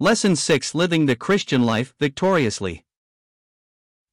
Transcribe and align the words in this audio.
Lesson 0.00 0.36
6 0.36 0.76
Living 0.76 1.06
the 1.06 1.16
Christian 1.16 1.64
Life 1.64 1.92
Victoriously. 1.98 2.84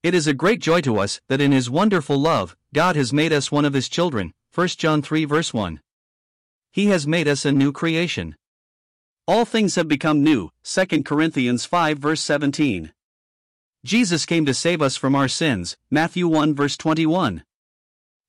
It 0.01 0.15
is 0.15 0.25
a 0.25 0.33
great 0.33 0.59
joy 0.59 0.81
to 0.81 0.97
us 0.97 1.21
that 1.27 1.39
in 1.39 1.51
His 1.51 1.69
wonderful 1.69 2.17
love, 2.17 2.57
God 2.73 2.95
has 2.95 3.13
made 3.13 3.31
us 3.31 3.51
one 3.51 3.65
of 3.65 3.73
His 3.73 3.87
children. 3.87 4.33
1 4.55 4.67
John 4.69 5.03
3 5.03 5.25
verse 5.25 5.53
1. 5.53 5.79
He 6.71 6.87
has 6.87 7.05
made 7.05 7.27
us 7.27 7.45
a 7.45 7.51
new 7.51 7.71
creation. 7.71 8.35
All 9.27 9.45
things 9.45 9.75
have 9.75 9.87
become 9.87 10.23
new. 10.23 10.49
2 10.63 11.03
Corinthians 11.03 11.65
5 11.65 11.99
verse 11.99 12.21
17. 12.21 12.91
Jesus 13.85 14.25
came 14.25 14.47
to 14.47 14.55
save 14.55 14.81
us 14.81 14.97
from 14.97 15.13
our 15.13 15.27
sins. 15.27 15.77
Matthew 15.91 16.27
1 16.27 16.55
verse 16.55 16.77
21. 16.77 17.43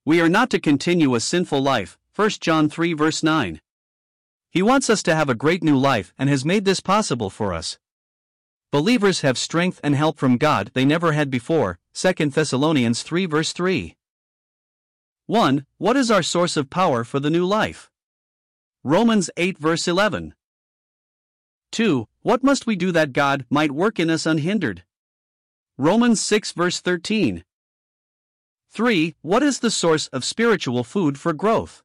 We 0.05 0.21
are 0.21 0.29
not 0.29 0.51
to 0.51 0.61
continue 0.61 1.15
a 1.15 1.21
sinful 1.21 1.63
life. 1.63 1.97
1 2.17 2.29
John 2.39 2.69
3 2.69 2.93
verse 2.93 3.23
9. 3.23 3.63
He 4.51 4.63
wants 4.63 4.89
us 4.89 5.03
to 5.05 5.15
have 5.15 5.29
a 5.29 5.35
great 5.35 5.63
new 5.63 5.77
life 5.77 6.13
and 6.19 6.29
has 6.29 6.45
made 6.45 6.65
this 6.65 6.81
possible 6.81 7.31
for 7.31 7.53
us. 7.53 7.79
Believers 8.73 9.21
have 9.21 9.39
strength 9.39 9.81
and 9.83 9.95
help 9.95 10.19
from 10.19 10.39
God 10.39 10.71
they 10.75 10.85
never 10.85 11.13
had 11.13 11.31
before. 11.31 11.79
2 11.95 12.13
Thessalonians 12.31 13.03
3 13.03 13.27
verse 13.27 13.53
3. 13.53 13.97
1. 15.27 15.67
What 15.79 15.97
is 15.97 16.11
our 16.11 16.23
source 16.23 16.57
of 16.57 16.71
power 16.71 17.05
for 17.05 17.19
the 17.19 17.31
new 17.31 17.45
life? 17.45 17.91
Romans 18.85 19.31
8 19.37 19.59
verse 19.59 19.89
11. 19.89 20.35
2. 21.73 22.07
What 22.23 22.43
must 22.43 22.67
we 22.67 22.77
do 22.77 22.93
that 22.93 23.13
God 23.13 23.45
might 23.51 23.73
work 23.73 23.99
in 23.99 24.11
us 24.11 24.27
unhindered? 24.27 24.85
Romans 25.79 26.21
6 26.21 26.53
verse 26.53 26.81
13. 26.81 27.45
3. 28.71 29.15
What 29.23 29.43
is 29.43 29.61
the 29.61 29.71
source 29.71 30.07
of 30.09 30.25
spiritual 30.25 30.85
food 30.85 31.19
for 31.19 31.33
growth? 31.33 31.83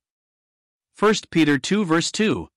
1 0.98 1.14
Peter 1.32 1.58
2 1.58 1.86
verse 1.86 2.12
2. 2.12 2.48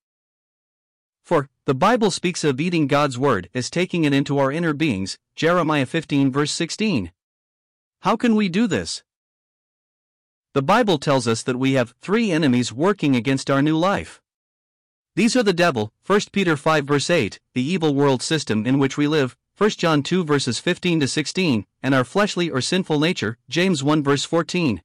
For, 1.23 1.49
the 1.65 1.75
Bible 1.75 2.11
speaks 2.11 2.45
of 2.45 2.61
eating 2.61 2.87
God's 2.87 3.19
Word 3.19 3.49
as 3.55 3.71
taking 3.71 4.05
it 4.05 4.13
into 4.13 4.39
our 4.39 4.53
inner 4.53 4.75
beings, 4.75 5.19
Jeremiah 5.35 5.87
15 5.87 6.31
verse 6.31 6.53
16. 6.53 7.11
How 8.01 8.17
can 8.17 8.37
we 8.37 8.51
do 8.51 8.67
this? 8.67 9.03
The 10.53 10.63
Bible 10.63 10.99
tells 10.99 11.27
us 11.27 11.43
that 11.43 11.59
we 11.59 11.73
have 11.73 11.95
three 12.01 12.31
enemies 12.31 12.73
working 12.73 13.17
against 13.17 13.51
our 13.51 13.63
new 13.63 13.77
life. 13.77 14.21
These 15.17 15.37
are 15.37 15.43
the 15.43 15.53
devil, 15.53 15.93
1 16.07 16.21
Peter 16.33 16.57
5 16.57 16.85
verse 16.85 17.09
8, 17.09 17.41
the 17.55 17.63
evil 17.63 17.95
world 17.95 18.21
system 18.23 18.67
in 18.67 18.79
which 18.79 18.99
we 18.99 19.09
live, 19.09 19.37
1 19.57 19.71
John 19.71 20.03
2 20.03 20.25
verses 20.25 20.59
15 20.59 21.01
to 21.01 21.09
16, 21.09 21.65
and 21.83 21.95
our 21.95 22.05
fleshly 22.05 22.51
or 22.51 22.61
sinful 22.61 23.01
nature, 23.01 23.39
James 23.49 23.83
1 23.83 24.03
verse 24.03 24.25
14. 24.25 24.83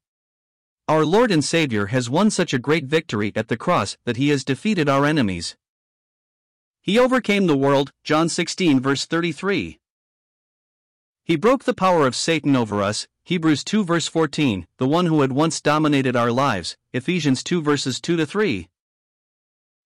Our 0.89 1.05
Lord 1.05 1.29
and 1.29 1.45
Savior 1.45 1.85
has 1.93 2.09
won 2.09 2.31
such 2.31 2.51
a 2.51 2.57
great 2.57 2.85
victory 2.85 3.31
at 3.35 3.47
the 3.47 3.57
cross 3.57 3.95
that 4.05 4.17
he 4.17 4.29
has 4.29 4.43
defeated 4.43 4.89
our 4.89 5.05
enemies. 5.05 5.55
He 6.81 6.97
overcame 6.97 7.45
the 7.45 7.55
world, 7.55 7.91
John 8.03 8.27
16 8.27 8.79
verse 8.79 9.05
33. 9.05 9.77
He 11.23 11.35
broke 11.35 11.65
the 11.65 11.75
power 11.75 12.07
of 12.07 12.15
Satan 12.15 12.55
over 12.55 12.81
us, 12.81 13.07
Hebrews 13.23 13.63
2 13.65 13.83
verse 13.83 14.07
14, 14.07 14.65
the 14.77 14.87
one 14.87 15.05
who 15.05 15.21
had 15.21 15.31
once 15.31 15.61
dominated 15.61 16.15
our 16.15 16.31
lives, 16.31 16.75
Ephesians 16.91 17.43
2 17.43 17.61
verses 17.61 18.01
2 18.01 18.17
to 18.17 18.25
3. 18.25 18.67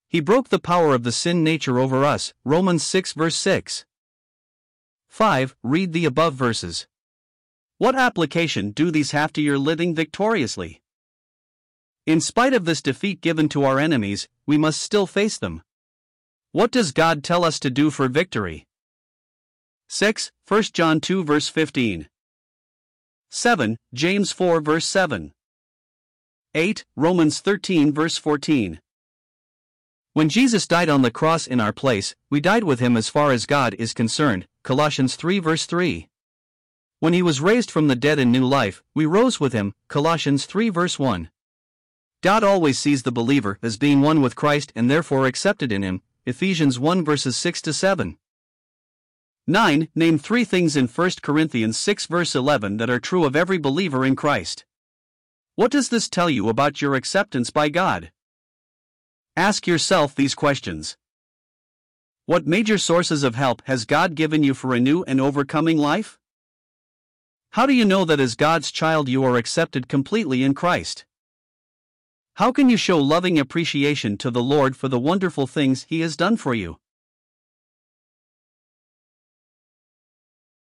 He 0.08 0.22
broke 0.22 0.48
the 0.48 0.58
power 0.58 0.96
of 0.96 1.04
the 1.04 1.12
sin 1.12 1.44
nature 1.44 1.80
over 1.80 2.06
us, 2.06 2.34
Romans 2.46 2.82
6 2.82 3.12
verse 3.12 3.36
6. 3.36 3.84
5. 5.10 5.56
Read 5.64 5.92
the 5.92 6.06
above 6.06 6.36
verses. 6.36 6.88
What 7.78 7.96
application 7.96 8.72
do 8.72 8.90
these 8.90 9.12
have 9.12 9.34
to 9.34 9.42
your 9.42 9.58
living 9.58 9.94
victoriously? 9.94 10.80
In 12.06 12.20
spite 12.20 12.54
of 12.54 12.66
this 12.66 12.82
defeat 12.82 13.22
given 13.22 13.48
to 13.50 13.64
our 13.64 13.80
enemies, 13.80 14.28
we 14.46 14.58
must 14.58 14.82
still 14.82 15.08
face 15.08 15.38
them. 15.38 15.64
What 16.52 16.70
does 16.70 16.92
God 16.92 17.24
tell 17.24 17.46
us 17.46 17.60
to 17.62 17.70
do 17.70 17.90
for 17.90 18.10
victory? 18.10 18.66
6. 19.88 20.32
1 20.46 20.64
John 20.74 21.00
2 21.00 21.24
verse 21.24 21.48
15. 21.48 22.10
7. 23.30 23.78
James 23.94 24.34
4 24.34 24.60
verse 24.60 24.86
7. 24.86 25.32
8. 26.54 26.86
Romans 26.98 27.40
13 27.40 27.94
verse 27.94 28.18
14. 28.18 28.82
When 30.12 30.28
Jesus 30.28 30.68
died 30.68 30.90
on 30.90 31.04
the 31.04 31.10
cross 31.10 31.48
in 31.48 31.62
our 31.62 31.72
place, 31.72 32.16
we 32.30 32.42
died 32.42 32.66
with 32.66 32.82
him 32.82 32.98
as 32.98 33.08
far 33.08 33.32
as 33.32 33.46
God 33.46 33.76
is 33.76 33.94
concerned. 33.94 34.46
Colossians 34.64 35.16
3 35.16 35.40
verse 35.40 35.66
3. 35.66 36.10
When 37.00 37.14
he 37.14 37.22
was 37.22 37.40
raised 37.40 37.72
from 37.72 37.88
the 37.88 37.96
dead 37.96 38.20
in 38.20 38.32
new 38.32 38.46
life, 38.46 38.84
we 38.94 39.06
rose 39.06 39.40
with 39.40 39.54
him. 39.54 39.74
Colossians 39.88 40.46
3 40.46 40.70
verse 40.70 41.00
1. 41.00 41.30
God 42.24 42.42
always 42.42 42.80
sees 42.80 43.04
the 43.04 43.12
believer 43.12 43.60
as 43.62 43.76
being 43.76 44.00
one 44.00 44.22
with 44.22 44.34
Christ 44.34 44.72
and 44.78 44.90
therefore 44.90 45.26
accepted 45.26 45.74
in 45.74 45.84
him. 45.84 46.02
Ephesians 46.26 46.80
1 46.80 47.04
verses 47.04 47.36
6 47.36 47.62
to 47.64 47.74
7. 47.74 48.18
9. 49.46 49.90
Name 49.94 50.18
three 50.18 50.46
things 50.46 50.78
in 50.78 50.88
1 50.88 51.12
Corinthians 51.22 51.78
6 51.78 52.06
verse 52.06 52.34
11 52.34 52.78
that 52.78 52.90
are 52.90 53.02
true 53.02 53.26
of 53.26 53.36
every 53.36 53.58
believer 53.58 54.06
in 54.06 54.16
Christ. 54.16 54.64
What 55.56 55.70
does 55.70 55.90
this 55.90 56.08
tell 56.08 56.30
you 56.30 56.48
about 56.48 56.82
your 56.82 56.96
acceptance 56.96 57.50
by 57.50 57.68
God? 57.68 58.14
Ask 59.36 59.68
yourself 59.68 60.16
these 60.16 60.34
questions. 60.34 60.96
What 62.26 62.48
major 62.48 62.78
sources 62.78 63.24
of 63.24 63.36
help 63.36 63.62
has 63.66 63.84
God 63.84 64.16
given 64.16 64.46
you 64.46 64.54
for 64.54 64.74
a 64.74 64.80
new 64.80 65.04
and 65.04 65.20
overcoming 65.20 65.78
life? 65.78 66.18
How 67.50 67.66
do 67.66 67.74
you 67.74 67.84
know 67.84 68.06
that 68.06 68.22
as 68.22 68.36
God's 68.36 68.72
child 68.72 69.10
you 69.10 69.26
are 69.26 69.36
accepted 69.36 69.90
completely 69.90 70.42
in 70.42 70.54
Christ? 70.54 71.04
How 72.38 72.52
can 72.52 72.68
you 72.68 72.78
show 72.78 72.98
loving 72.98 73.38
appreciation 73.38 74.18
to 74.18 74.32
the 74.32 74.42
Lord 74.42 74.76
for 74.76 74.88
the 74.88 74.98
wonderful 74.98 75.46
things 75.46 75.86
He 75.88 76.02
has 76.02 76.18
done 76.18 76.36
for 76.36 76.56
you? 76.56 76.78